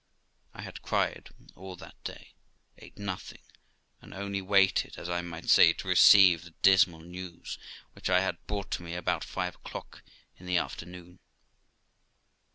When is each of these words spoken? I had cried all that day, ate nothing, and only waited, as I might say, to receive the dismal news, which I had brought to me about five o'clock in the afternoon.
I 0.55 0.63
had 0.63 0.81
cried 0.81 1.29
all 1.55 1.75
that 1.75 1.93
day, 2.03 2.33
ate 2.75 2.97
nothing, 2.97 3.43
and 4.01 4.15
only 4.15 4.41
waited, 4.41 4.97
as 4.97 5.07
I 5.07 5.21
might 5.21 5.47
say, 5.47 5.73
to 5.73 5.87
receive 5.87 6.41
the 6.43 6.55
dismal 6.63 7.01
news, 7.01 7.59
which 7.93 8.09
I 8.09 8.21
had 8.21 8.43
brought 8.47 8.71
to 8.71 8.81
me 8.81 8.95
about 8.95 9.23
five 9.23 9.53
o'clock 9.53 10.01
in 10.37 10.47
the 10.47 10.57
afternoon. 10.57 11.19